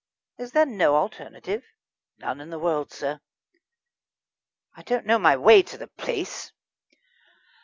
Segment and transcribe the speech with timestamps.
[0.39, 1.63] "Is there no alternative?"
[2.17, 3.19] "None in the world, sir."
[4.75, 6.51] "I don't know my way to the place."